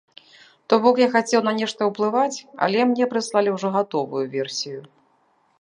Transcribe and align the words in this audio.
То 0.71 0.79
бок, 0.85 1.01
я 1.01 1.07
хацеў 1.15 1.43
на 1.49 1.53
нешта 1.59 1.81
ўплываць, 1.91 2.37
але 2.69 2.79
мне 2.95 3.05
прыслалі 3.15 3.49
ўжо 3.59 3.73
гатовую 3.77 4.25
версію. 4.37 4.79